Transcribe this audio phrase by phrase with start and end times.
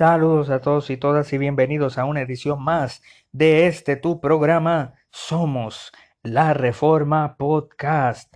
[0.00, 4.94] Saludos a todos y todas y bienvenidos a una edición más de este tu programa
[5.10, 5.92] Somos
[6.22, 8.34] la Reforma Podcast,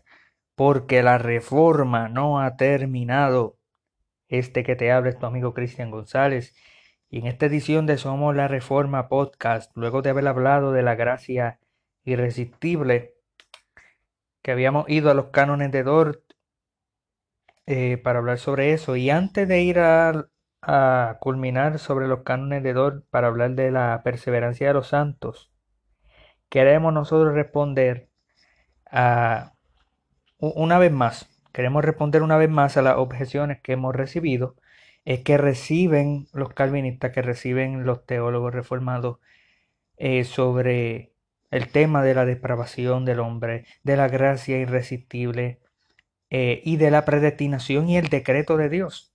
[0.55, 3.57] porque la reforma no ha terminado.
[4.29, 6.55] Este que te habla es tu amigo Cristian González.
[7.09, 10.97] Y en esta edición de Somos la Reforma Podcast, luego de haber hablado de la
[10.97, 11.61] gracia
[12.05, 13.15] irresistible,
[14.43, 16.21] que habíamos ido a los cánones de Dort
[17.65, 18.97] eh, para hablar sobre eso.
[18.97, 20.29] Y antes de ir a
[20.67, 25.53] a culminar sobre los cánones de Dor para hablar de la perseverancia de los santos,
[26.49, 28.09] queremos nosotros responder
[28.91, 29.55] a
[30.39, 34.57] una vez más, queremos responder una vez más a las objeciones que hemos recibido,
[35.05, 39.19] es que reciben los calvinistas, que reciben los teólogos reformados
[39.97, 41.13] eh, sobre
[41.51, 45.61] el tema de la depravación del hombre, de la gracia irresistible
[46.31, 49.14] eh, y de la predestinación y el decreto de Dios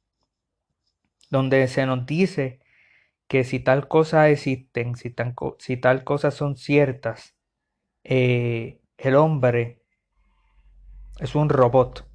[1.30, 2.60] donde se nos dice
[3.28, 5.14] que si tal cosa existen, si,
[5.60, 7.36] si tal cosa son ciertas,
[8.04, 9.84] eh, el hombre
[11.20, 12.08] es un robot.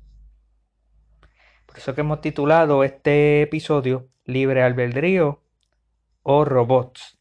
[1.66, 5.42] Por eso que hemos titulado este episodio Libre Albedrío
[6.22, 7.18] o Robots.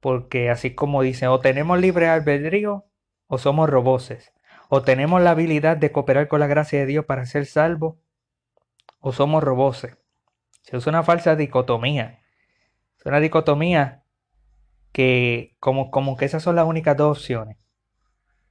[0.00, 2.86] Porque así como dicen, o tenemos libre albedrío
[3.28, 4.32] o somos robots.
[4.68, 7.96] O tenemos la habilidad de cooperar con la gracia de Dios para ser salvos
[8.98, 9.96] o somos robots.
[10.62, 12.22] Se usa una falsa dicotomía.
[12.98, 14.04] Es una dicotomía
[14.92, 17.58] que como, como que esas son las únicas dos opciones.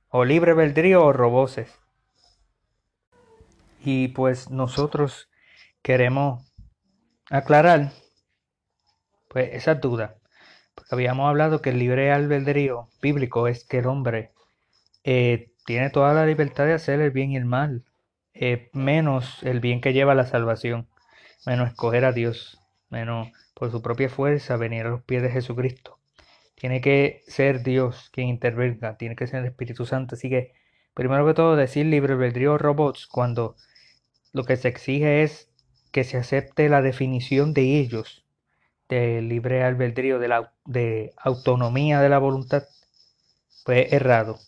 [0.09, 1.73] O libre albedrío o roboses.
[3.83, 5.29] Y pues nosotros
[5.81, 6.53] queremos
[7.29, 7.91] aclarar
[9.29, 10.17] pues esa duda.
[10.75, 14.33] Porque habíamos hablado que el libre albedrío bíblico es que el hombre
[15.03, 17.85] eh, tiene toda la libertad de hacer el bien y el mal,
[18.33, 20.90] eh, menos el bien que lleva la salvación
[21.45, 22.59] menos escoger a Dios,
[22.89, 25.99] menos por su propia fuerza venir a los pies de Jesucristo.
[26.55, 30.15] Tiene que ser Dios quien intervenga, tiene que ser el Espíritu Santo.
[30.15, 30.53] Así que,
[30.93, 33.55] primero que todo, decir libre albedrío robots cuando
[34.31, 35.51] lo que se exige es
[35.91, 38.25] que se acepte la definición de ellos,
[38.89, 42.63] de libre albedrío, de, la, de autonomía de la voluntad,
[43.65, 44.39] pues errado.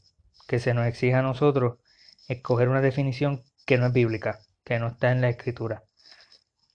[0.47, 1.79] Que se nos exija a nosotros
[2.27, 5.83] escoger una definición que no es bíblica, que no está en la escritura.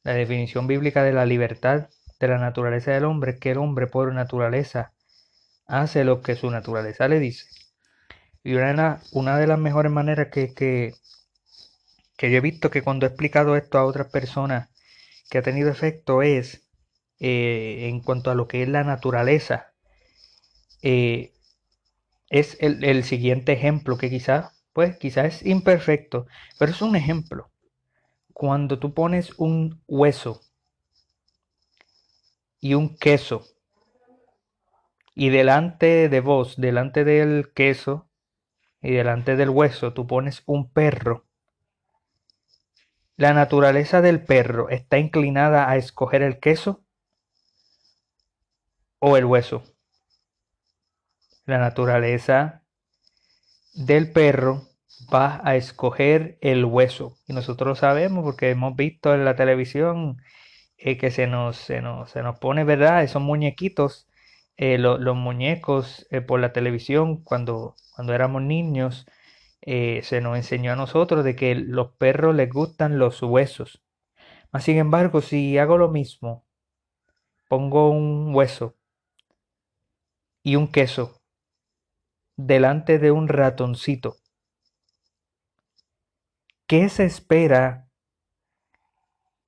[0.09, 3.89] La definición bíblica de la libertad de la naturaleza del hombre es que el hombre
[3.89, 4.95] por naturaleza
[5.67, 7.45] hace lo que su naturaleza le dice.
[8.43, 10.95] Y una, una de las mejores maneras que, que,
[12.19, 14.71] yo he visto que cuando he explicado esto a otras personas
[15.29, 16.67] que ha tenido efecto es
[17.21, 19.75] eh, en cuanto a lo que es la naturaleza.
[20.81, 21.35] Eh,
[22.31, 26.27] es el, el, siguiente ejemplo que quizás, pues quizás es imperfecto,
[26.59, 27.51] pero es un ejemplo
[28.39, 30.41] cuando tú pones un hueso
[32.61, 33.45] y un queso
[35.13, 38.09] y delante de vos, delante del queso
[38.81, 41.27] y delante del hueso, tú pones un perro,
[43.17, 46.85] la naturaleza del perro está inclinada a escoger el queso
[49.01, 49.65] o el hueso.
[51.45, 52.63] La naturaleza
[53.75, 54.69] del perro
[55.13, 57.17] va a escoger el hueso.
[57.27, 60.19] Y nosotros lo sabemos porque hemos visto en la televisión
[60.79, 63.03] eh, que se nos, se, nos, se nos pone, ¿verdad?
[63.03, 64.09] Esos muñequitos,
[64.57, 69.07] eh, los muñecos eh, por la televisión cuando, cuando éramos niños,
[69.61, 73.83] se nos enseñó a nosotros de que los perros les gustan los huesos.
[74.61, 76.47] sin embargo, si hago lo mismo,
[77.49, 78.77] pongo un hueso
[80.43, 81.21] y un queso
[82.37, 84.17] delante de un ratoncito,
[86.69, 87.89] ¿Qué se espera?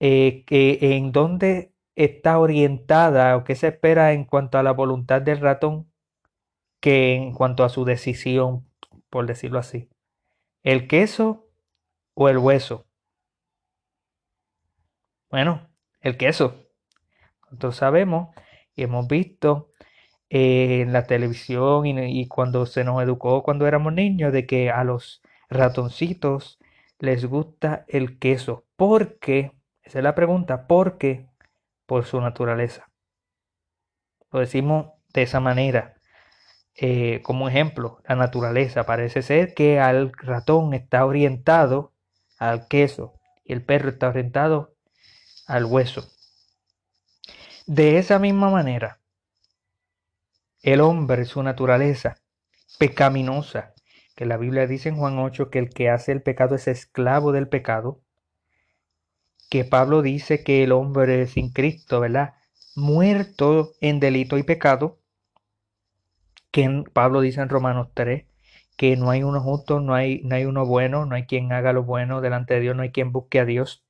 [0.00, 5.38] Eh, ¿En dónde está orientada o qué se espera en cuanto a la voluntad del
[5.38, 5.92] ratón
[6.80, 8.66] que en cuanto a su decisión,
[9.10, 9.90] por decirlo así?
[10.62, 11.46] ¿El queso
[12.14, 12.86] o el hueso?
[15.30, 15.68] Bueno,
[16.00, 16.54] el queso.
[17.44, 18.34] Nosotros sabemos
[18.74, 19.72] y hemos visto
[20.30, 24.70] eh, en la televisión y, y, cuando se nos educó cuando éramos niños de que
[24.70, 25.20] a los
[25.50, 26.58] ratoncitos
[27.00, 28.66] les gusta el queso.
[28.76, 29.52] ¿Por qué?
[29.82, 30.66] Esa es la pregunta.
[30.66, 31.26] ¿Por qué?
[31.86, 32.90] Por su naturaleza.
[34.30, 35.96] Lo decimos de esa manera.
[36.76, 41.92] Eh, como ejemplo, la naturaleza parece ser que al ratón está orientado
[42.38, 43.14] al queso
[43.44, 44.76] y el perro está orientado
[45.46, 46.08] al hueso.
[47.66, 49.00] De esa misma manera,
[50.62, 52.18] el hombre, su naturaleza
[52.78, 53.74] pecaminosa,
[54.16, 57.32] que la Biblia dice en Juan 8 que el que hace el pecado es esclavo
[57.32, 58.02] del pecado,
[59.48, 62.34] que Pablo dice que el hombre sin Cristo, ¿verdad?
[62.74, 64.98] muerto en delito y pecado,
[66.50, 68.26] que Pablo dice en Romanos 3,
[68.76, 71.72] que no hay uno justo, no hay, no hay uno bueno, no hay quien haga
[71.72, 73.84] lo bueno delante de Dios, no hay quien busque a Dios.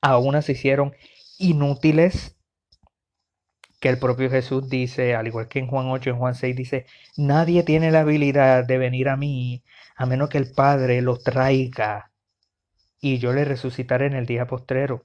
[0.00, 0.94] Aún se hicieron
[1.38, 2.33] inútiles,
[3.84, 6.86] que el propio Jesús dice, al igual que en Juan 8, en Juan 6 dice,
[7.18, 9.62] nadie tiene la habilidad de venir a mí
[9.94, 12.10] a menos que el Padre lo traiga
[12.98, 15.04] y yo le resucitaré en el día postrero.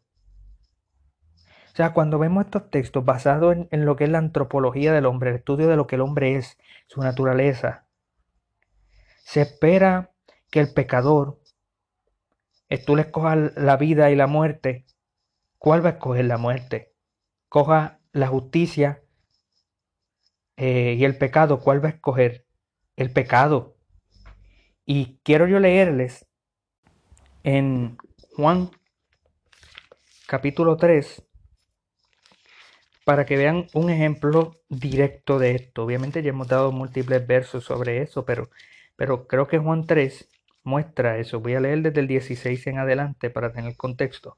[1.73, 5.31] O sea, cuando vemos estos textos basados en, lo que es la antropología del hombre,
[5.31, 7.85] el estudio de lo que el hombre es, su naturaleza,
[9.25, 10.13] se espera
[10.51, 11.41] que el pecador,
[12.85, 14.85] tú le escojas la vida y la muerte,
[15.57, 16.93] ¿cuál va a escoger la muerte?
[17.49, 19.01] Coja la justicia
[20.57, 22.45] eh, y el pecado, ¿cuál va a escoger?
[22.95, 23.75] El pecado.
[24.85, 26.25] Y quiero yo leerles
[27.43, 27.97] en
[28.35, 28.71] Juan
[30.27, 31.23] capítulo 3
[33.05, 35.83] para que vean un ejemplo directo de esto.
[35.83, 38.49] Obviamente ya hemos dado múltiples versos sobre eso, pero,
[38.95, 40.29] pero creo que Juan 3
[40.63, 41.39] muestra eso.
[41.39, 44.37] Voy a leer desde el 16 en adelante para tener contexto.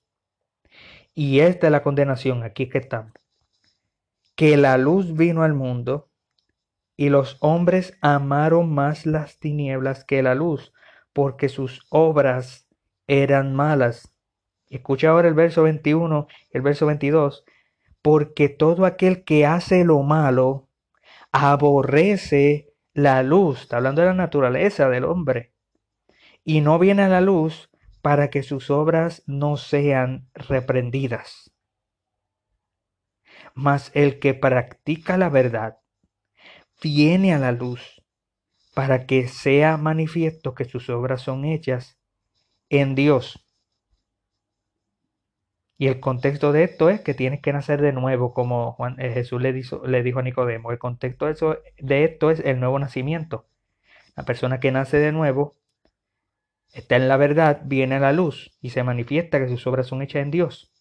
[1.23, 3.13] Y esta es la condenación, aquí que estamos,
[4.35, 6.09] que la luz vino al mundo
[6.97, 10.73] y los hombres amaron más las tinieblas que la luz,
[11.13, 12.67] porque sus obras
[13.05, 14.11] eran malas.
[14.67, 17.45] Escucha ahora el verso 21, el verso 22.
[18.01, 20.69] Porque todo aquel que hace lo malo
[21.31, 23.61] aborrece la luz.
[23.61, 25.53] Está hablando de la naturaleza del hombre.
[26.43, 27.70] Y no viene a la luz
[28.01, 31.51] para que sus obras no sean reprendidas.
[33.53, 35.79] Mas el que practica la verdad
[36.81, 38.01] viene a la luz
[38.73, 41.99] para que sea manifiesto que sus obras son hechas
[42.69, 43.45] en Dios.
[45.77, 49.11] Y el contexto de esto es que tienes que nacer de nuevo, como Juan, eh,
[49.13, 50.71] Jesús le dijo, a Nicodemo.
[50.71, 53.47] El contexto de, de esto es el nuevo nacimiento.
[54.15, 55.57] La persona que nace de nuevo
[56.71, 60.21] está en la verdad, viene la luz y se manifiesta que sus obras son hechas
[60.21, 60.71] en Dios.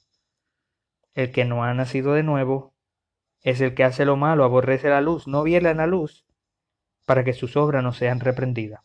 [1.15, 2.75] El que no ha nacido de nuevo
[3.43, 6.27] es el que hace lo malo, aborrece la luz, no viene a la luz,
[7.07, 8.81] para que sus obras no sean reprendidas.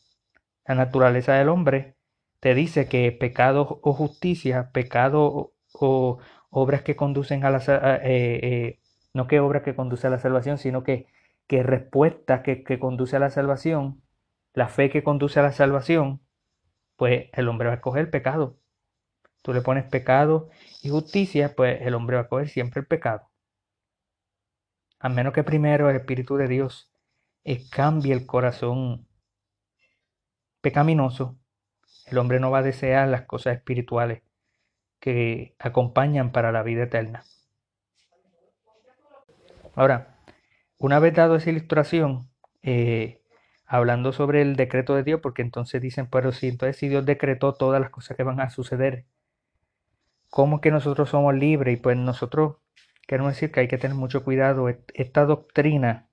[0.65, 1.95] La naturaleza del hombre
[2.39, 6.19] te dice que pecado o justicia, pecado o,
[6.49, 8.79] obras que conducen a la eh, eh,
[9.13, 11.07] no que obras que conducen a la salvación, sino que,
[11.47, 14.01] que respuesta que, que conduce a la salvación,
[14.53, 16.24] la fe que conduce a la salvación,
[16.95, 18.57] pues el hombre va a escoger el pecado.
[19.41, 20.49] Tú le pones pecado
[20.81, 23.29] y justicia, pues el hombre va a coger siempre el pecado
[25.05, 26.91] a menos que primero el Espíritu de Dios
[27.69, 29.07] cambie el corazón
[30.61, 31.37] pecaminoso,
[32.07, 34.23] el hombre no va a desear las cosas espirituales
[34.99, 37.23] que acompañan para la vida eterna.
[39.75, 40.17] Ahora,
[40.79, 42.27] una vez dado esa ilustración,
[42.63, 43.21] eh,
[43.65, 47.53] hablando sobre el decreto de Dios, porque entonces dicen, pero si entonces si Dios decretó
[47.53, 49.05] todas las cosas que van a suceder,
[50.29, 51.77] ¿cómo que nosotros somos libres?
[51.77, 52.57] Y pues nosotros
[53.07, 54.67] Quiero decir que hay que tener mucho cuidado.
[54.93, 56.09] Esta doctrina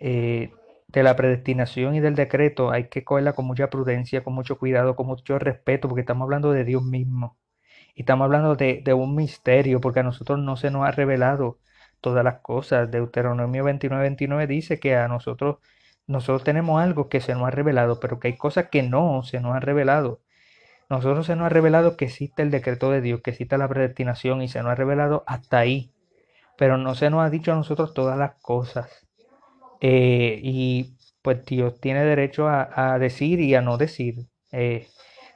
[0.00, 0.52] eh,
[0.88, 4.96] de la predestinación y del decreto hay que cogerla con mucha prudencia, con mucho cuidado,
[4.96, 7.38] con mucho respeto, porque estamos hablando de Dios mismo.
[7.94, 11.60] Y estamos hablando de, un misterio, porque a nosotros no se nos ha revelado
[12.00, 12.90] todas las cosas.
[12.90, 15.58] Deuteronomio 29, 29 dice que a nosotros,
[16.06, 19.40] nosotros tenemos algo que se nos ha revelado, pero que hay cosas que no se
[19.40, 20.20] nos han revelado.
[20.90, 24.42] Nosotros se nos ha revelado que existe el decreto de Dios, que existe la predestinación
[24.42, 25.94] y se nos ha revelado hasta ahí
[26.56, 29.06] pero no se nos ha dicho a nosotros todas las cosas.
[29.80, 34.26] Eh, y pues Dios tiene derecho a, decir y a no decir.
[34.52, 34.86] Eh,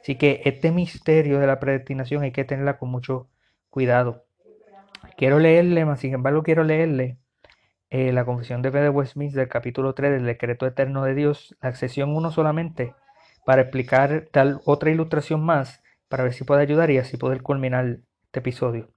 [0.00, 3.28] así que este misterio de la predestinación hay que tenerla con mucho
[3.70, 4.24] cuidado.
[5.16, 7.18] Quiero leerle, más sin embargo quiero leerle
[7.90, 11.74] eh, la confesión de fe de Westminster, capítulo 3 del decreto eterno de Dios, la
[11.74, 12.94] sesión 1 solamente,
[13.46, 17.98] para explicar tal otra ilustración más, para ver si puede ayudar y así poder culminar
[18.26, 18.90] este episodio.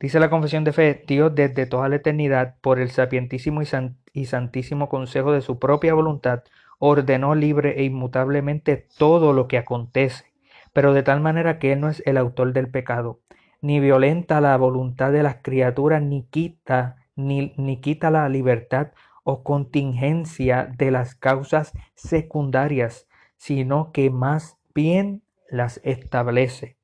[0.00, 4.88] Dice la confesión de fe, Dios desde toda la eternidad, por el sapientísimo y, santísimo
[4.88, 6.42] consejo de su propia voluntad,
[6.78, 10.24] ordenó libre e inmutablemente todo lo que acontece,
[10.72, 13.20] pero de tal manera que Él no es el autor del pecado,
[13.60, 16.96] ni violenta la voluntad de las criaturas, ni quita
[17.26, 18.92] ni, ni quita la libertad
[19.24, 26.76] o contingencia de las causas secundarias, sino que más bien las establece.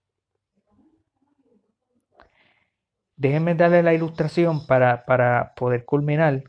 [3.17, 6.45] Déjenme darle la ilustración para, para poder culminar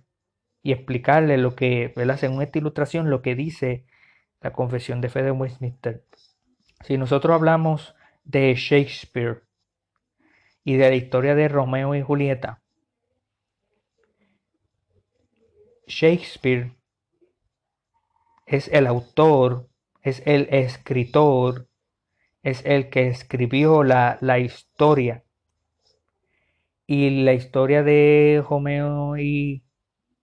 [0.61, 3.85] y explicarle lo que, según esta ilustración, lo que dice
[4.41, 6.03] la confesión de fe de Westminster.
[6.83, 9.43] Si nosotros hablamos de Shakespeare
[10.65, 12.61] y de la historia de Romeo y Julieta,
[15.87, 16.75] Shakespeare
[18.45, 19.69] es el autor,
[20.01, 21.69] es el escritor,
[22.43, 25.23] es el que escribió la, la historia.
[26.85, 29.63] Y la historia de Romeo y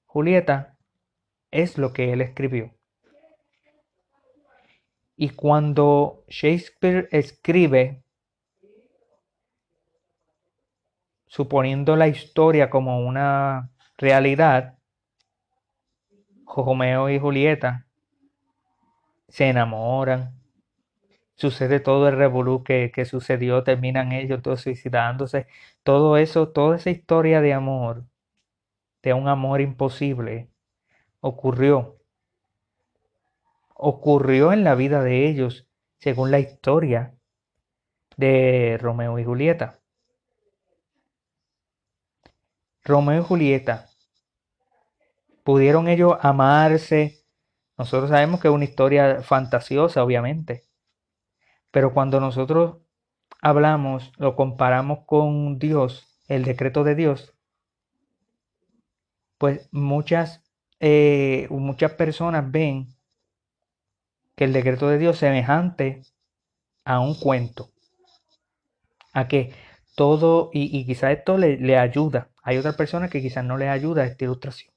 [0.05, 0.77] Julieta
[1.51, 2.75] es lo que él escribió.
[5.17, 8.03] Y cuando Shakespeare escribe,
[11.27, 14.79] suponiendo la historia como una realidad,
[16.57, 17.87] Romeo y Julieta
[19.29, 20.39] se enamoran,
[21.35, 25.47] sucede todo el revolú que, que, sucedió, terminan ellos todos suicidándose,
[25.83, 28.05] todo eso, toda esa historia de amor,
[29.03, 30.49] de un amor imposible,
[31.21, 31.99] ocurrió.
[33.75, 35.67] Ocurrió en la vida de ellos,
[35.99, 37.15] según la historia
[38.17, 39.81] de Romeo y Julieta.
[42.85, 43.89] Romeo y Julieta
[45.45, 47.25] ¿Pudieron ellos amarse?
[47.79, 50.65] Nosotros sabemos que es una historia fantasiosa, obviamente.
[51.71, 52.79] Pero cuando nosotros
[53.43, 57.35] hablamos, lo comparamos con Dios, el decreto de Dios,
[59.39, 60.43] pues muchas,
[60.81, 62.89] eh, muchas personas ven
[64.37, 66.03] que el decreto de Dios es semejante
[66.85, 67.71] a un cuento.
[69.15, 69.55] A que
[69.95, 72.31] todo, y, y quizás esto le, le ayuda.
[72.43, 74.74] Hay otras personas que quizás no les ayuda esta ilustración.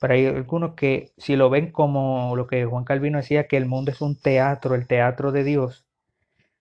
[0.00, 3.66] Pero hay algunos que si lo ven como lo que Juan Calvino decía, que el
[3.66, 5.86] mundo es un teatro, el teatro de Dios,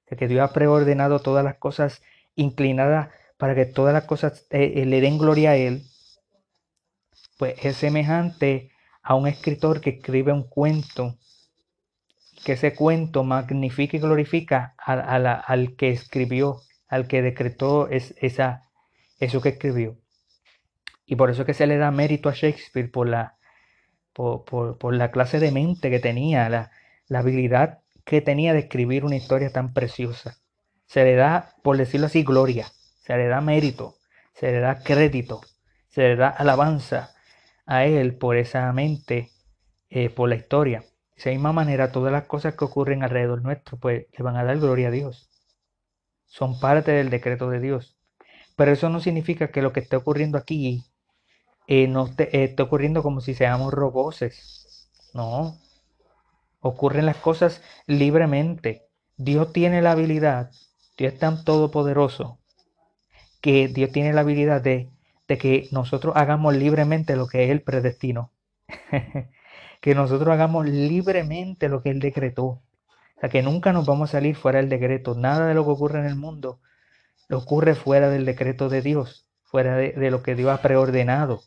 [0.06, 2.02] que Dios ha preordenado todas las cosas
[2.36, 5.84] inclinadas para que todas las cosas eh, eh, le den gloria a Él,
[7.38, 8.72] pues es semejante
[9.04, 11.18] a un escritor que escribe un cuento,
[12.44, 18.64] que ese cuento magnifica y glorifica al que escribió, al que decretó esa,
[19.20, 19.98] eso que escribió.
[21.08, 23.38] Y por eso es que se le da mérito a Shakespeare por la,
[24.14, 26.70] por, la clase de mente que tenía, la,
[27.08, 30.38] la habilidad que tenía de escribir una historia tan preciosa.
[30.86, 32.68] Se le da, por decirlo así, gloria,
[33.00, 33.96] se le da mérito,
[34.34, 35.42] se le da crédito,
[35.88, 37.12] se le da alabanza
[37.66, 39.32] a él por esa mente,
[39.90, 40.82] eh, por la historia.
[40.82, 44.44] De esa misma manera, todas las cosas que ocurren alrededor nuestro, pues le van a
[44.44, 45.30] dar gloria a Dios.
[46.26, 47.98] Son parte del decreto de Dios.
[48.58, 50.84] Pero eso no significa que lo que esté ocurriendo aquí
[51.68, 54.90] eh, no te, está ocurriendo como si seamos roboses.
[55.14, 55.58] No.
[56.62, 58.88] Ocurren las cosas libremente.
[59.18, 60.52] Dios tiene la habilidad,
[60.98, 62.40] Dios es tan todopoderoso,
[63.42, 64.92] que Dios tiene la habilidad de,
[65.28, 68.32] de que nosotros hagamos libremente lo que Él predestinó.
[69.82, 72.46] que nosotros hagamos libremente lo que Él decretó.
[72.46, 72.64] O
[73.22, 75.16] sea, que nunca nos vamos a salir fuera del decreto.
[75.16, 76.60] Nada de lo que ocurre en el mundo
[77.30, 81.42] ocurre fuera del decreto de Dios, fuera de lo que Dios ha preordenado.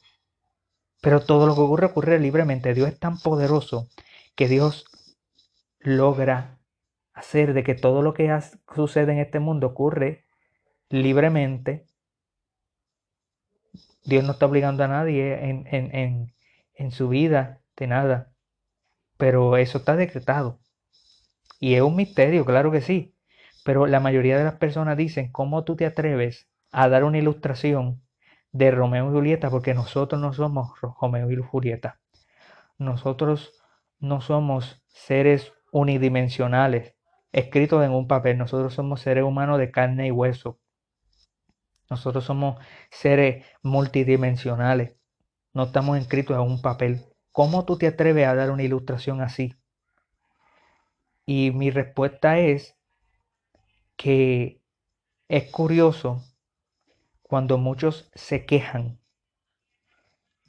[1.01, 2.75] Pero todo lo que ocurre ocurre libremente.
[2.75, 3.89] Dios es tan poderoso
[4.35, 4.85] que Dios
[5.79, 6.59] logra
[7.13, 8.31] hacer de que todo lo que
[8.75, 10.25] sucede en este mundo ocurre
[10.89, 11.87] libremente.
[14.05, 16.35] Dios no está obligando a nadie en, en,
[16.75, 18.33] en su vida de nada.
[19.17, 20.61] Pero eso está decretado.
[21.61, 23.15] Y es un misterio, claro que sí.
[23.65, 28.03] Pero la mayoría de las personas dicen, ¿cómo tú te atreves a dar una ilustración
[28.53, 32.01] de Romeo y Julieta, porque nosotros no somos Romeo y Julieta.
[32.79, 33.53] Nosotros
[33.99, 36.95] no somos seres unidimensionales,
[37.33, 38.39] escritos en un papel.
[38.39, 40.59] Nosotros somos seres humanos de carne y hueso.
[41.89, 42.57] Nosotros somos
[42.91, 44.97] seres multidimensionales.
[45.53, 47.05] No estamos escritos en un papel.
[47.33, 49.55] ¿Cómo tú te atreves a dar una ilustración así?
[51.27, 52.77] Y mi respuesta es
[53.97, 54.63] que
[55.29, 56.25] es curioso
[57.31, 58.99] cuando muchos se quejan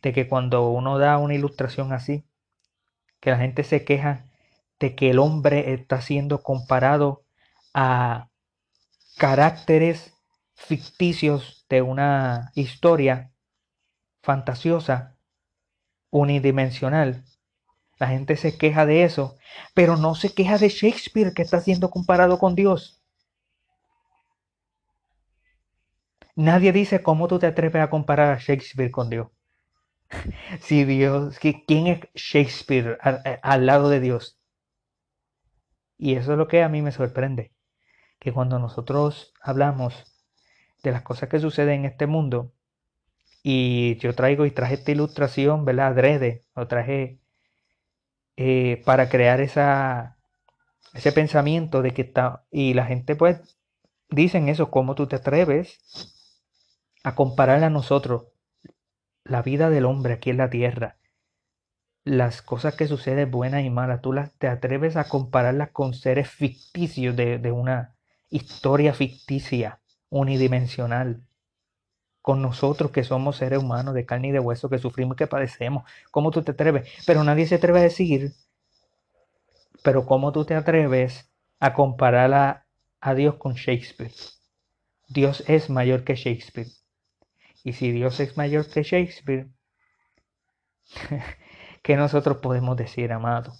[0.01, 2.25] de que cuando uno da una ilustración así,
[3.19, 4.25] que la gente se queja
[4.79, 7.23] de que el hombre está siendo comparado
[7.75, 8.29] a
[9.15, 10.15] caracteres
[10.55, 13.31] ficticios de una historia
[14.23, 15.19] fantasiosa,
[16.09, 17.23] unidimensional.
[17.99, 19.37] La gente se queja de eso,
[19.75, 23.00] pero no se queja de Shakespeare que está siendo comparado con Dios.
[26.41, 29.27] Nadie dice cómo tú te atreves a comparar a Shakespeare con Dios.
[30.59, 32.97] si Dios, ¿quién es Shakespeare
[33.43, 34.39] al, lado de Dios?
[35.99, 37.53] Y eso es lo que a mí me sorprende,
[38.17, 39.93] que cuando nosotros hablamos
[40.81, 42.51] de las cosas que suceden en este mundo,
[43.43, 45.89] y yo traigo y traje esta ilustración, ¿verdad?
[45.89, 47.19] Adrede, lo traje
[48.35, 50.17] eh, para crear esa,
[50.95, 53.59] ese pensamiento de que está, y la gente pues
[54.09, 56.17] dicen eso, ¿cómo tú te atreves
[57.03, 58.27] a comparar a nosotros
[59.23, 60.97] la vida del hombre aquí en la tierra?
[62.03, 66.29] Las cosas que suceden buenas y malas, tú las, te atreves a compararlas con seres
[66.29, 67.95] ficticios de, de una
[68.29, 71.23] historia ficticia, unidimensional
[72.21, 75.27] con nosotros que somos seres humanos de carne y de hueso, que sufrimos y que
[75.27, 75.83] padecemos.
[76.11, 76.87] ¿Cómo tú te atreves?
[77.05, 78.33] Pero nadie se atreve a decir,
[79.83, 81.29] pero ¿cómo tú te atreves
[81.59, 82.65] a comparar a,
[82.99, 84.13] a Dios con Shakespeare?
[85.07, 86.67] Dios es mayor que Shakespeare.
[87.63, 89.47] Y si Dios es mayor que Shakespeare,
[91.83, 93.53] ¿qué nosotros podemos decir, amado?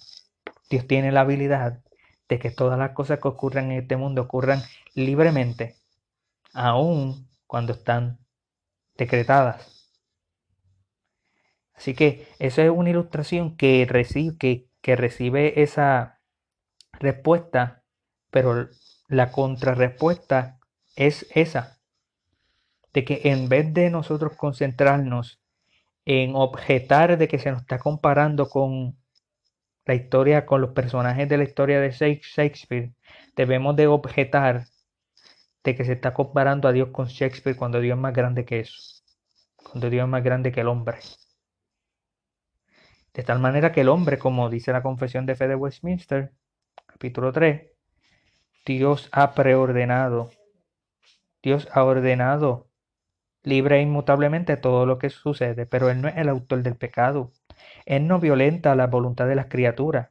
[0.70, 1.82] Dios tiene la habilidad
[2.28, 4.62] de que todas las cosas que ocurran en este mundo ocurran
[4.94, 5.76] libremente,
[6.52, 8.18] aun cuando están
[8.96, 9.90] decretadas.
[11.74, 16.20] Así que esa es una ilustración que recibe, que, que recibe esa
[16.92, 17.82] respuesta,
[18.30, 18.68] pero
[19.08, 20.58] la contrarrespuesta
[20.96, 21.81] es esa,
[22.92, 25.40] de que en vez de nosotros concentrarnos
[26.04, 28.96] en objetar de que se nos está comparando con
[29.84, 32.92] la historia, con los personajes de la historia de Shakespeare,
[33.36, 34.64] debemos de objetar
[35.64, 38.60] de que se está comparando a Dios con Shakespeare cuando Dios es más grande que
[38.60, 39.02] eso,
[39.56, 40.98] cuando Dios es más grande que el hombre.
[43.14, 46.32] De tal manera que el hombre, como dice la confesión de fe de Westminster,
[46.86, 47.70] capítulo 3,
[48.64, 50.30] Dios ha preordenado,
[51.42, 52.71] Dios ha ordenado
[53.42, 57.32] libre e inmutablemente todo lo que sucede, pero Él no es el autor del pecado.
[57.86, 60.10] Él no violenta la voluntad de las criaturas.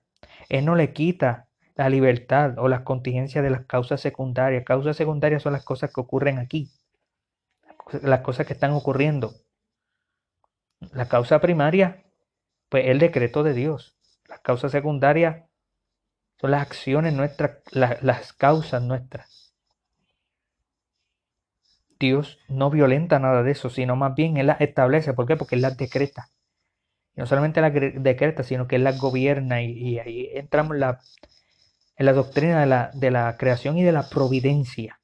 [0.50, 4.64] Él no le quita la libertad o las contingencias de las causas secundarias.
[4.66, 6.70] Causas secundarias son las cosas que ocurren aquí,
[8.02, 9.34] las cosas que están ocurriendo.
[10.94, 12.04] La causa primaria,
[12.70, 13.98] pues el decreto de Dios.
[14.28, 15.44] Las causas secundarias
[16.40, 19.41] son las acciones nuestras, las causas nuestras.
[22.02, 25.14] Dios no violenta nada de eso, sino más bien Él las establece.
[25.14, 25.38] ¿Por qué?
[25.38, 26.30] Porque Él las decreta.
[27.16, 32.14] Y no solamente las decreta, sino que Él las gobierna y, ahí entramos en la
[32.14, 35.00] doctrina de la, de la creación y de la providencia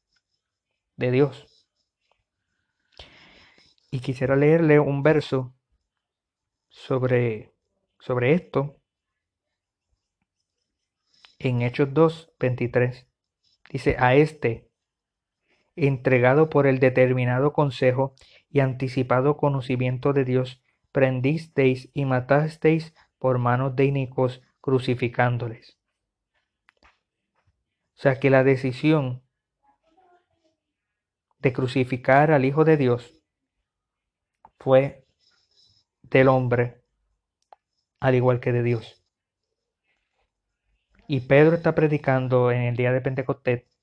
[0.95, 1.47] de Dios.
[3.91, 5.53] Y quisiera leerle un verso
[6.69, 7.53] sobre,
[7.99, 8.75] sobre esto
[11.39, 13.07] en Hechos 2, 23.
[13.69, 14.66] Dice, a este,
[15.77, 18.15] entregado por el determinado consejo
[18.49, 20.61] y anticipado conocimiento de Dios,
[20.91, 25.77] prendisteis y matasteis por manos de inicuos, crucificándoles.
[27.95, 29.23] O sea que la decisión
[31.39, 33.21] de crucificar al Hijo de Dios
[34.59, 35.05] fue
[36.01, 36.81] del hombre,
[37.99, 39.03] al igual que de Dios.
[41.07, 43.76] Y Pedro está predicando en el día de Pentecostés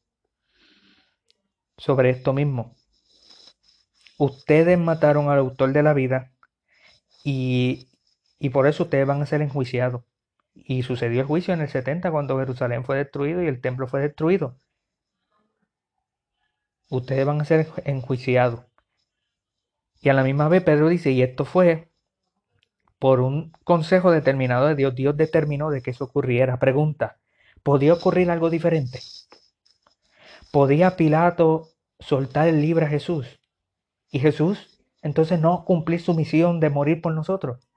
[1.77, 2.75] sobre esto mismo.
[4.19, 6.33] Ustedes mataron al autor de la vida
[7.25, 7.89] y,
[8.39, 10.03] y por eso ustedes van a ser enjuiciados.
[10.55, 14.01] Y sucedió el juicio en el 70 cuando Jerusalén fue destruido y el templo fue
[14.01, 14.57] destruido.
[16.89, 18.65] Ustedes van a ser enjuiciados.
[20.01, 21.91] Y a la misma vez Pedro dice, y esto fue
[22.99, 24.95] por un consejo determinado de Dios.
[24.95, 26.59] Dios determinó de que eso ocurriera.
[26.59, 27.19] Pregunta,
[27.63, 29.01] ¿podía ocurrir algo diferente?
[30.55, 33.41] ¿Podía Pilato soltar el libro a Jesús?
[34.13, 37.69] Y Jesús entonces no cumplir su misión de morir por nosotros.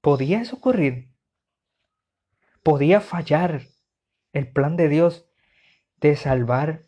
[0.00, 1.10] ¿Podía eso ocurrir?
[2.62, 3.66] ¿Podía fallar
[4.32, 5.28] el plan de Dios
[6.00, 6.86] de salvar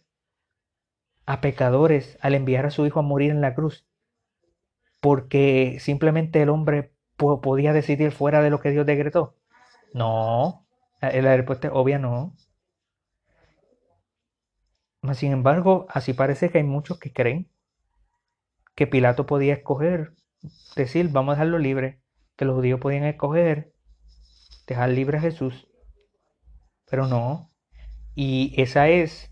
[1.26, 3.86] a pecadores al enviar a su hijo a morir en la cruz?
[5.02, 9.36] Porque simplemente el hombre podía decidir fuera de lo que Dios decretó.
[9.92, 10.66] No,
[11.02, 12.34] la respuesta es obvia no.
[15.14, 17.50] Sin embargo, así parece que hay muchos que creen
[18.74, 20.14] que Pilato podía escoger,
[20.76, 22.00] decir, vamos a dejarlo libre
[22.36, 23.72] que los judíos podían escoger
[24.66, 25.68] dejar libre a Jesús,
[26.90, 27.50] pero no.
[28.14, 29.30] Y esa es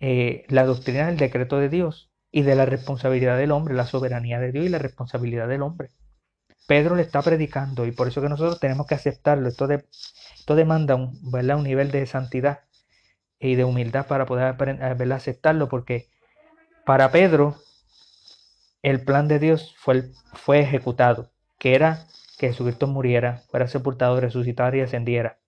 [0.00, 4.40] eh, la doctrina del decreto de Dios y de la responsabilidad del hombre, la soberanía
[4.40, 5.90] de Dios y la responsabilidad del hombre.
[6.66, 9.48] Pedro le está predicando y por eso que nosotros tenemos que aceptarlo.
[9.48, 12.63] Esto, esto demanda un, un nivel de santidad
[13.44, 16.08] y de humildad para poder aceptarlo, porque
[16.86, 17.56] para Pedro
[18.82, 22.06] el plan de Dios fue, fue ejecutado, que era
[22.38, 25.38] que Jesucristo muriera, fuera sepultado, resucitara y ascendiera.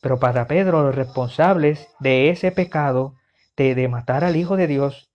[0.00, 3.14] Pero para Pedro, los responsables de ese pecado,
[3.56, 5.10] de, matar al Hijo de Dios,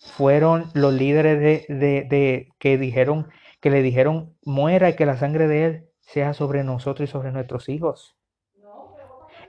[0.00, 3.28] fueron los líderes de, de, de, que dijeron,
[3.60, 7.32] que le dijeron, muera y que la sangre de él sea sobre nosotros y sobre
[7.32, 8.17] nuestros hijos.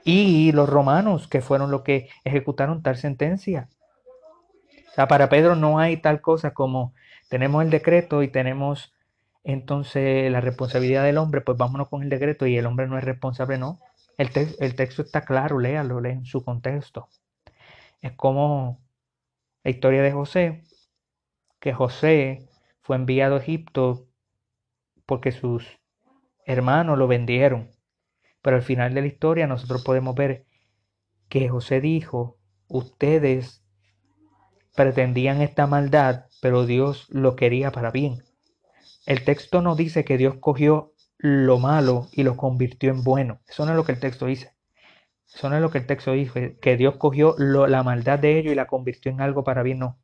[0.04, 3.68] Y los romanos, que fueron los que ejecutaron tal sentencia.
[4.90, 6.94] O sea, para Pedro no hay tal cosa como
[7.28, 8.92] tenemos el decreto y tenemos
[9.44, 13.04] entonces la responsabilidad del hombre, pues vámonos con el decreto y el hombre no es
[13.04, 13.80] responsable, no.
[14.18, 17.08] El, te el texto está claro, léalo, lee en su contexto.
[18.02, 18.80] Es como
[19.62, 20.64] la historia de José,
[21.60, 22.48] que José
[22.82, 24.06] fue enviado a Egipto
[25.06, 25.78] porque sus
[26.46, 27.70] hermanos lo vendieron.
[28.42, 30.46] Pero al final de la historia nosotros podemos ver
[31.28, 33.62] que José dijo, ustedes
[34.74, 38.22] pretendían esta maldad, pero Dios lo quería para bien.
[39.06, 43.40] El texto no dice que Dios cogió lo malo y lo convirtió en bueno.
[43.46, 44.54] Eso no es lo que el texto dice.
[45.32, 48.38] Eso no es lo que el texto dice, que Dios cogió lo, la maldad de
[48.38, 49.78] ellos y la convirtió en algo para bien.
[49.78, 49.98] No.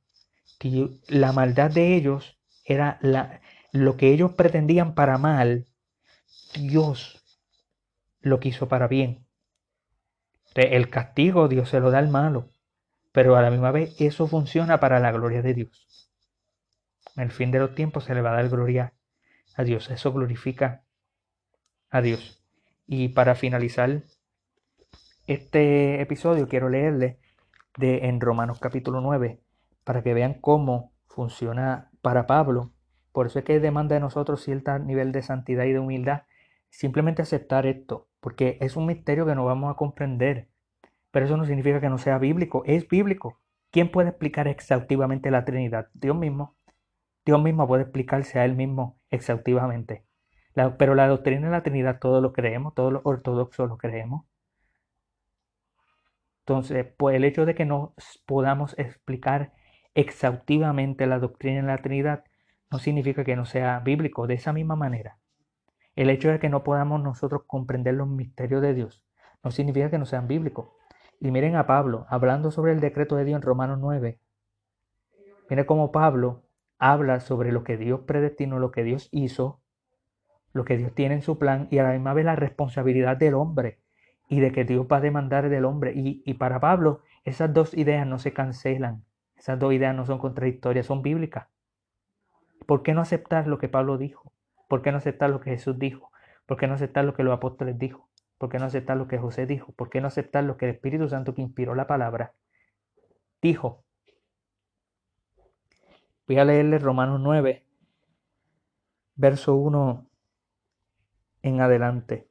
[1.09, 3.41] La maldad de ellos era la,
[3.73, 5.67] lo que ellos pretendían para mal.
[6.55, 7.26] Dios
[8.27, 9.25] lo quiso para bien.
[10.55, 12.51] El castigo Dios se lo da al malo,
[13.13, 16.11] pero a la misma vez eso funciona para la gloria de Dios.
[17.15, 18.95] En el fin de los tiempos se le va a dar gloria
[19.55, 19.91] a Dios.
[19.91, 20.83] Eso glorifica
[21.91, 22.43] a Dios.
[22.87, 24.03] Y para finalizar
[25.27, 27.19] este episodio quiero leerle
[27.77, 29.41] de en Romanos capítulo 9
[29.85, 32.73] para que vean cómo funciona para Pablo.
[33.13, 36.23] Por eso es que demanda de nosotros cierto nivel de santidad y de humildad.
[36.71, 40.49] Simplemente aceptar esto, porque es un misterio que no vamos a comprender.
[41.11, 43.41] Pero eso no significa que no sea bíblico, es bíblico.
[43.71, 45.89] ¿Quién puede explicar exhaustivamente la Trinidad?
[45.95, 46.57] Dios mismo.
[47.25, 50.05] Dios mismo puede explicarse a Él mismo exhaustivamente.
[50.79, 54.25] pero la doctrina de la Trinidad todos lo creemos, todos los ortodoxos lo creemos.
[56.41, 59.53] Entonces, pues el hecho de que no podamos explicar
[59.95, 62.25] exhaustivamente la doctrina de la Trinidad
[62.71, 64.27] no significa que no sea bíblico.
[64.27, 65.19] De esa misma manera,
[65.97, 69.03] el hecho de que no podamos nosotros comprender los misterios de Dios
[69.43, 70.69] no significa que no sean bíblicos.
[71.21, 74.19] Y miren a Pablo, hablando sobre el decreto de Dios en Romanos 9.
[75.49, 76.43] Miren cómo Pablo
[76.79, 79.61] habla sobre lo que Dios predestinó, lo que Dios hizo,
[80.53, 83.35] lo que Dios tiene en su plan y a la misma vez la responsabilidad del
[83.35, 83.79] hombre
[84.29, 85.93] y de que Dios va a demandar del hombre.
[85.95, 89.05] Y, y para Pablo, esas dos ideas no se cancelan,
[89.37, 91.47] esas dos ideas no son contradictorias, son bíblicas.
[92.67, 94.33] ¿Por qué no aceptar lo que Pablo dijo?
[94.69, 96.11] ¿Por qué no aceptar lo que Jesús dijo?
[96.47, 98.09] ¿Por qué no aceptar lo que los apóstoles dijo?
[98.39, 99.73] ¿Por qué no aceptar lo que José dijo?
[99.73, 102.35] ¿Por qué no aceptar lo que el Espíritu Santo que inspiró la palabra
[103.41, 103.85] dijo?
[106.27, 107.65] Voy a leerle Romanos 9,
[109.15, 110.07] verso 1
[111.43, 112.29] en adelante.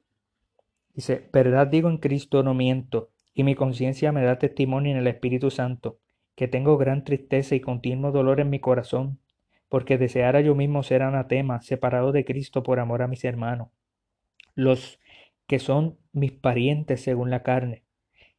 [0.94, 5.08] Dice, verdad digo en Cristo no miento, y mi conciencia me da testimonio en el
[5.08, 6.00] Espíritu Santo,
[6.36, 9.20] que tengo gran tristeza y continuo dolor en mi corazón,
[9.76, 13.72] porque deseara yo mismo ser anatema, separado de Cristo por amor a mis hermanos,
[14.54, 15.02] los
[15.48, 17.84] que son mis parientes según la carne,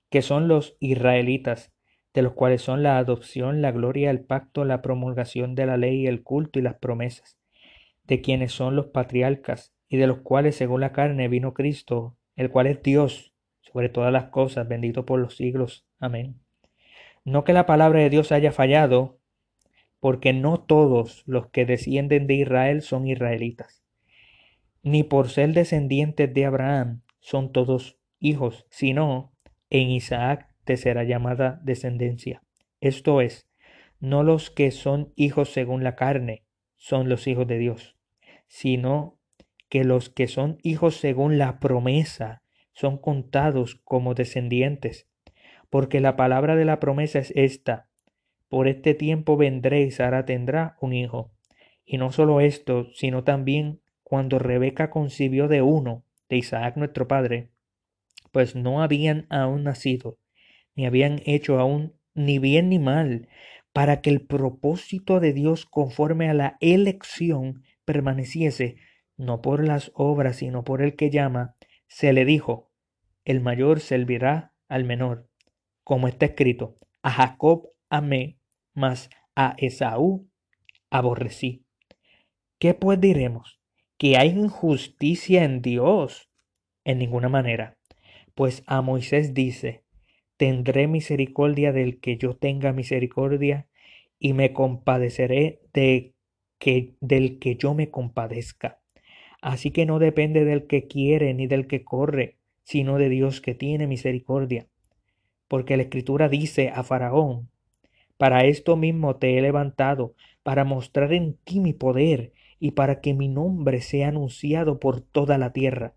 [0.09, 1.75] que son los israelitas,
[2.15, 6.07] de los cuales son la adopción, la gloria, el pacto, la promulgación de la ley,
[6.07, 7.37] el culto y las promesas,
[8.05, 12.51] de quienes son los patriarcas, y de los cuales según la carne vino Cristo, el
[12.51, 15.85] cual es Dios sobre todas las cosas, bendito por los siglos.
[15.99, 16.41] Amén.
[17.27, 19.16] No que la palabra de Dios haya fallado,
[20.07, 23.83] porque no todos los que descienden de Israel son israelitas,
[24.85, 29.33] ni por ser descendientes de Abraham son todos hijos, sino
[29.69, 32.45] en Isaac te será llamada descendencia.
[32.81, 33.51] Esto es,
[33.99, 36.45] no los que son hijos según la carne
[36.77, 37.97] son los hijos de Dios,
[38.47, 39.19] sino
[39.69, 45.09] que los que son hijos según la promesa son contados como descendientes,
[45.69, 47.89] porque la palabra de la promesa es esta,
[48.49, 51.33] por este tiempo vendré y Sara tendrá un hijo.
[51.85, 57.51] Y no solo esto, sino también cuando Rebeca concibió de uno, de Isaac nuestro padre,
[58.33, 60.19] pues no habían aún nacido,
[60.75, 63.29] ni habían hecho aún ni bien ni mal,
[63.73, 68.77] para que el propósito de Dios conforme a la elección permaneciese,
[69.17, 71.57] no por las obras, sino por el que llama,
[71.87, 72.71] se le dijo,
[73.25, 75.29] el mayor servirá al menor,
[75.85, 78.36] como está escrito, a Jacob amé,
[78.77, 80.29] mas a Esaú
[80.91, 81.65] aborrecí.
[82.61, 83.59] ¿Qué pues diremos?
[83.99, 86.31] ¿Que hay injusticia en Dios?
[86.85, 87.77] En ninguna manera.
[88.37, 89.83] Pues a Moisés dice,
[90.37, 93.67] tendré misericordia del que yo tenga misericordia,
[94.19, 96.15] y me compadeceré de
[96.59, 98.81] que, del que yo me compadezca.
[99.43, 103.55] Así que no depende del que quiere ni del que corre, sino de Dios que
[103.55, 104.69] tiene misericordia.
[105.49, 107.51] Porque la Escritura dice a Faraón,
[108.17, 113.15] para esto mismo te he levantado, para mostrar en ti mi poder y para que
[113.15, 115.95] mi nombre sea anunciado por toda la tierra.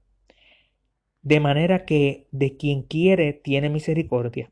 [1.21, 4.51] De manera que de quien quiere tiene misericordia,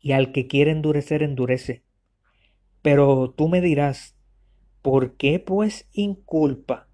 [0.00, 1.82] y al que quiere endurecer endurece.
[2.82, 4.14] Pero tú me dirás,
[4.82, 6.88] ¿por qué pues inculpa?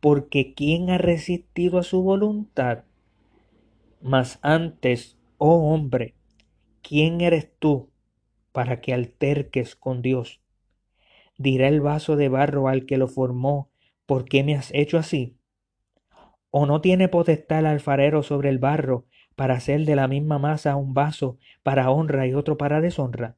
[0.00, 2.84] Porque ¿quién ha resistido a su voluntad?
[4.00, 6.14] Mas antes, oh hombre,
[6.82, 7.88] ¿quién eres tú
[8.56, 10.40] para que alterques con Dios?
[11.36, 13.68] Dirá el vaso de barro al que lo formó,
[14.06, 15.36] ¿por qué me has hecho así?
[16.48, 20.74] ¿O no tiene potestad el alfarero sobre el barro para hacer de la misma masa
[20.74, 23.36] un vaso para honra y otro para deshonra?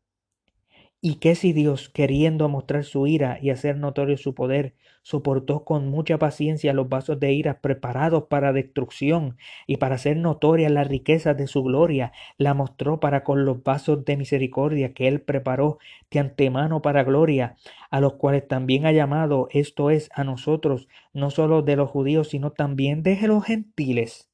[1.00, 5.86] ¿Y qué si Dios, queriendo mostrar su ira y hacer notorio su poder, soportó con
[5.86, 9.36] mucha paciencia los vasos de ira preparados para destrucción
[9.68, 14.04] y para hacer notorias las riquezas de su gloria, la mostró para con los vasos
[14.04, 15.78] de misericordia que él preparó
[16.10, 17.54] de antemano para gloria,
[17.90, 22.30] a los cuales también ha llamado, esto es, a nosotros, no solo de los judíos,
[22.30, 24.28] sino también de los gentiles?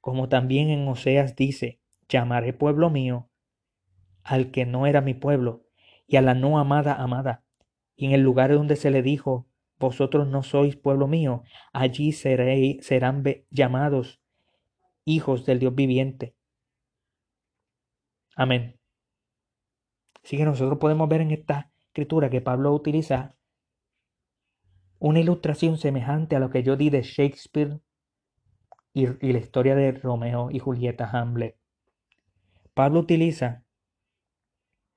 [0.00, 3.29] Como también en Oseas dice, llamaré pueblo mío
[4.22, 5.64] al que no era mi pueblo,
[6.06, 7.44] y a la no amada amada.
[7.96, 9.46] Y en el lugar donde se le dijo,
[9.78, 14.20] vosotros no sois pueblo mío, allí serán llamados
[15.04, 16.34] hijos del Dios viviente.
[18.36, 18.78] Amén.
[20.22, 23.36] Así que nosotros podemos ver en esta escritura que Pablo utiliza
[24.98, 27.80] una ilustración semejante a lo que yo di de Shakespeare
[28.92, 31.56] y, y la historia de Romeo y Julieta Hamlet.
[32.74, 33.64] Pablo utiliza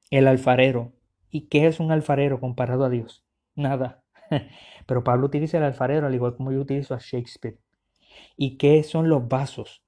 [0.09, 0.93] el alfarero.
[1.29, 3.25] ¿Y qué es un alfarero comparado a Dios?
[3.55, 4.03] Nada.
[4.87, 7.59] Pero Pablo utiliza el alfarero al igual como yo utilizo a Shakespeare.
[8.37, 9.83] ¿Y qué son los vasos?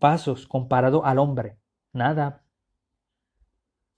[0.00, 1.58] Vasos comparado al hombre.
[1.92, 2.44] Nada.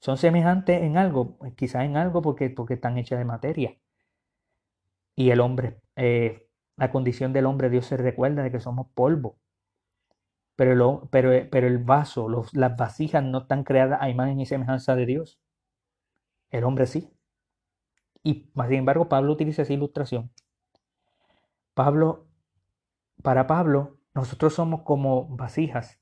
[0.00, 3.78] Son semejantes en algo, quizás en algo porque, porque están hechas de materia.
[5.16, 9.38] Y el hombre, eh, la condición del hombre, Dios se recuerda de que somos polvo
[10.57, 15.07] pero, pero, pero el vaso, las vasijas no están creadas a imagen y semejanza de
[15.07, 15.40] Dios.
[16.51, 17.11] El hombre sí.
[18.23, 20.31] Y sin embargo, Pablo utiliza esa ilustración.
[21.75, 22.29] Pablo,
[23.23, 26.01] para Pablo, nosotros somos como vasijas.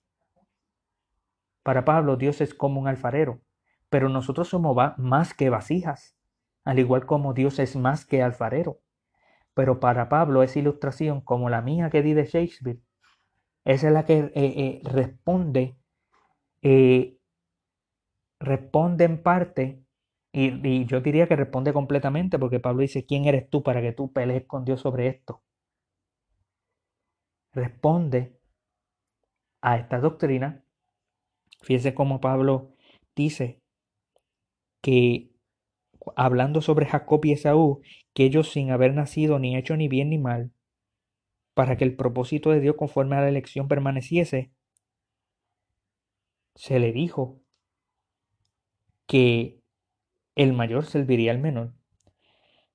[1.62, 3.40] Para Pablo, Dios es como un alfarero,
[3.88, 6.16] pero nosotros somos más que vasijas,
[6.64, 8.80] al igual como Dios es más que alfarero.
[9.54, 12.80] Pero para Pablo, esa ilustración, como la mía que di de Shakespeare,
[13.64, 15.76] esa es la que eh, eh, responde,
[16.62, 17.18] eh,
[18.40, 19.84] responde en parte,
[20.32, 23.92] y, y, yo diría que responde completamente, porque Pablo dice, ¿quién eres tú para que
[23.92, 25.42] tú pelees con Dios sobre esto?
[27.52, 28.38] Responde
[29.62, 30.64] a esta doctrina.
[31.62, 32.72] Fíjese cómo Pablo
[33.14, 33.62] dice
[34.82, 35.30] que
[36.16, 37.82] hablando sobre Jacob y Esaú,
[38.14, 40.52] que ellos sin haber nacido ni hecho ni bien ni mal,
[41.54, 44.52] para que el propósito de Dios conforme a la elección permaneciese,
[46.54, 47.40] se le dijo
[49.06, 49.60] que
[50.34, 51.74] el mayor serviría al menor.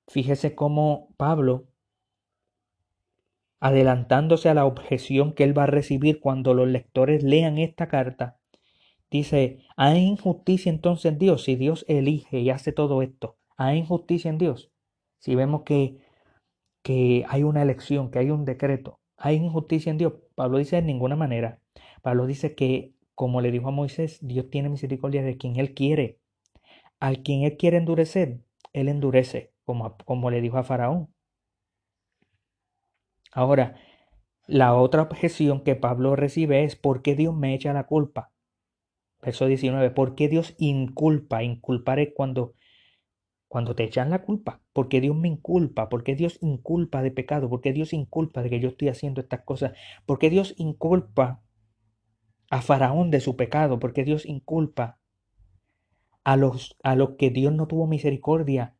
[0.06, 1.68] Fíjese cómo Pablo,
[3.60, 8.38] adelantándose a la objeción que él va a recibir cuando los lectores lean esta carta,
[9.10, 11.44] dice, ¿hay injusticia entonces en Dios?
[11.44, 14.70] Si Dios elige y hace todo esto, ¿hay injusticia en Dios?
[15.18, 15.98] Si vemos que
[16.82, 20.14] que hay una elección, que hay un decreto, hay injusticia en Dios.
[20.34, 21.60] Pablo dice en ninguna manera.
[22.02, 26.20] Pablo dice que, como le dijo a Moisés, Dios tiene misericordia de quien Él quiere.
[27.00, 28.40] Al quien Él quiere endurecer,
[28.72, 31.12] Él endurece, como, como le dijo a Faraón.
[33.32, 33.76] Ahora,
[34.46, 38.32] la otra objeción que Pablo recibe es ¿por qué Dios me echa la culpa?
[39.20, 41.42] Verso 19, ¿por qué Dios inculpa?
[41.42, 42.54] Inculpar es cuando
[43.48, 47.72] cuando te echan la culpa, porque Dios me inculpa, porque Dios inculpa de pecado, porque
[47.72, 49.72] Dios inculpa de que yo estoy haciendo estas cosas,
[50.06, 51.42] porque Dios inculpa
[52.50, 54.98] a Faraón de su pecado, porque Dios inculpa
[56.24, 58.74] a los, a los que Dios no tuvo misericordia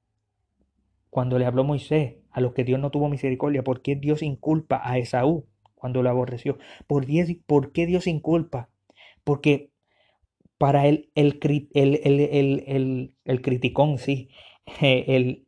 [1.11, 4.98] cuando le habló Moisés, a los que Dios no tuvo misericordia, porque Dios inculpa a
[4.98, 6.59] Esaú cuando lo aborreció?
[6.87, 7.07] ¿Por,
[7.46, 8.68] ¿Por qué Dios inculpa?
[9.24, 9.70] Porque
[10.59, 11.38] para él el,
[11.72, 14.28] el, el, el criticón, sí,
[14.81, 15.46] el,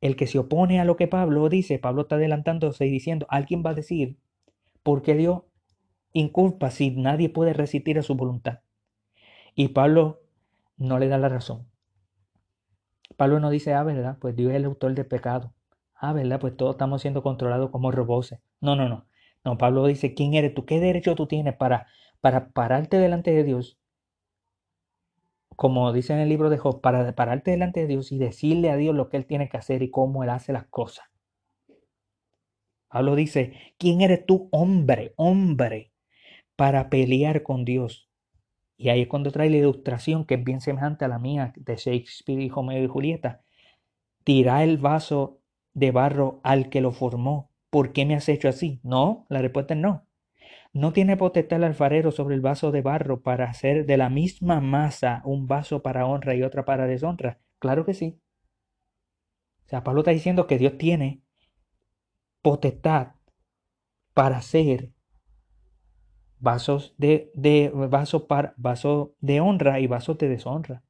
[0.00, 3.62] el que se opone a lo que Pablo dice, Pablo está adelantándose y diciendo, alguien
[3.64, 4.18] va a decir,
[4.82, 5.42] ¿por qué Dios
[6.12, 8.60] inculpa si nadie puede resistir a su voluntad?
[9.54, 10.22] Y Pablo
[10.76, 11.66] no le da la razón.
[13.16, 14.18] Pablo no dice, ah, ¿verdad?
[14.20, 15.54] Pues Dios es el autor del pecado.
[15.94, 16.40] Ah, ¿verdad?
[16.40, 18.36] Pues todos estamos siendo controlados como robots.
[18.60, 19.06] No, no, no.
[19.44, 20.64] No, Pablo dice, ¿quién eres tú?
[20.66, 21.86] ¿Qué derecho tú tienes para,
[22.20, 23.78] para pararte delante de Dios?
[25.56, 28.76] Como dice en el libro de Job, para pararte delante de Dios y decirle a
[28.76, 31.06] Dios lo que Él tiene que hacer y cómo Él hace las cosas.
[32.88, 35.92] Pablo dice, ¿quién eres tú, hombre, hombre,
[36.56, 38.10] para pelear con Dios?
[38.76, 41.76] Y ahí es cuando trae la ilustración que es bien semejante a la mía de
[41.76, 43.42] Shakespeare y Romeo y Julieta.
[44.24, 45.40] Tira el vaso
[45.72, 47.50] de barro al que lo formó.
[47.70, 48.80] ¿Por qué me has hecho así?
[48.82, 50.04] No, la respuesta es no.
[50.72, 54.60] ¿No tiene potestad el alfarero sobre el vaso de barro para hacer de la misma
[54.60, 57.40] masa un vaso para honra y otra para deshonra?
[57.58, 58.18] Claro que sí.
[59.66, 61.22] O sea, Pablo está diciendo que Dios tiene
[62.40, 63.14] potestad
[64.14, 64.90] para hacer
[66.38, 67.30] vasos de,
[67.74, 70.82] vaso para vaso de honra y vasos de deshonra.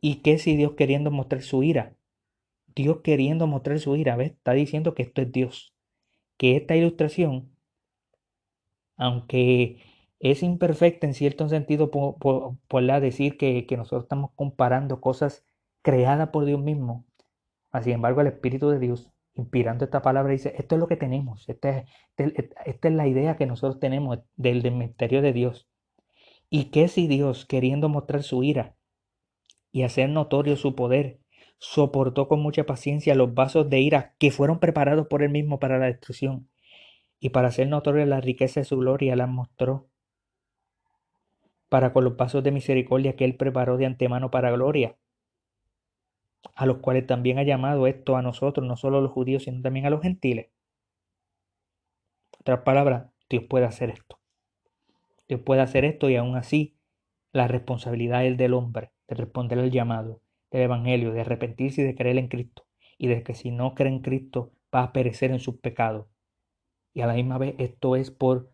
[0.00, 1.94] ¿Y qué si Dios queriendo mostrar su ira?
[2.74, 4.32] Dios queriendo mostrar su ira, ¿ves?
[4.32, 5.74] Está diciendo que esto es Dios.
[6.38, 7.50] Que esta ilustración
[9.00, 9.78] aunque
[10.20, 15.44] es imperfecta en cierto sentido por, la decir que, nosotros estamos comparando cosas
[15.82, 17.06] creadas por Dios mismo.
[17.82, 21.48] Sin embargo, el Espíritu de Dios, inspirando esta palabra, dice, esto es lo que tenemos,
[21.48, 21.86] esta
[22.18, 25.66] es, la idea que nosotros tenemos del, del misterio de Dios.
[26.50, 28.76] ¿Y qué si Dios, queriendo mostrar su ira
[29.72, 31.20] y hacer notorio su poder,
[31.58, 35.78] soportó con mucha paciencia los vasos de ira que fueron preparados por él mismo para
[35.78, 36.50] la destrucción?
[37.20, 39.88] Y para hacer notoria la riqueza de su gloria la mostró,
[41.68, 44.96] para con los pasos de misericordia que él preparó de antemano para gloria,
[46.54, 49.60] a los cuales también ha llamado esto a nosotros, no solo a los judíos, sino
[49.60, 50.50] también a los gentiles.
[52.40, 54.18] Otras palabras, Dios puede hacer esto.
[55.28, 56.76] Dios puede hacer esto y aún así
[57.32, 61.94] la responsabilidad es del hombre, de responder al llamado del Evangelio, de arrepentirse y de
[61.94, 62.66] creer en Cristo,
[62.98, 66.06] y de que si no cree en Cristo va a perecer en sus pecados
[66.92, 68.52] y a la misma vez esto es por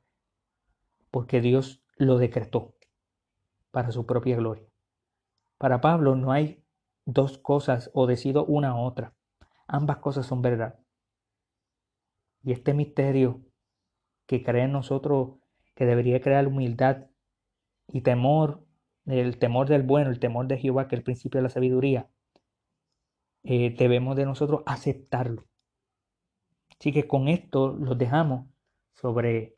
[1.10, 2.74] porque Dios lo decretó
[3.70, 4.66] para su propia gloria.
[5.58, 6.62] Para Pablo no hay
[7.06, 9.14] dos cosas o decido una u otra.
[9.66, 10.78] Ambas cosas son verdad.
[12.42, 13.40] Y este misterio
[14.26, 15.38] que cree en nosotros,
[15.74, 17.06] que debería crear humildad
[17.88, 18.64] y temor,
[19.06, 22.10] el temor del bueno, el temor de Jehová, que es el principio de la sabiduría,
[23.44, 25.46] eh, debemos de nosotros aceptarlo.
[26.78, 28.46] Así que con esto los dejamos
[28.94, 29.56] sobre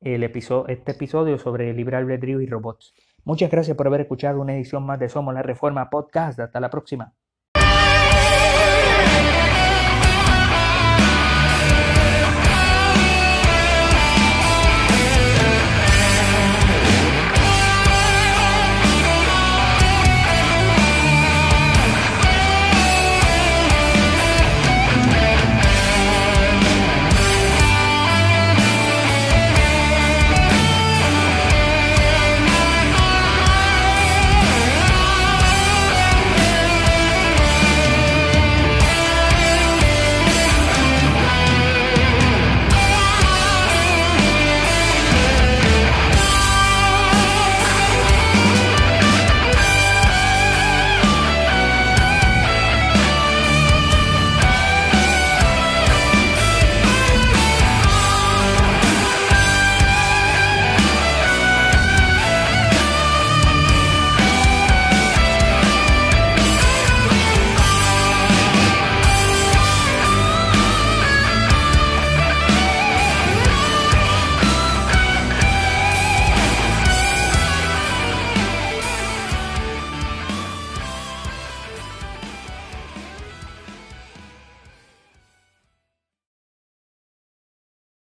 [0.00, 2.94] el episodio, este episodio sobre libre albedrío y robots.
[3.24, 6.38] Muchas gracias por haber escuchado una edición más de Somos la Reforma Podcast.
[6.40, 7.14] Hasta la próxima.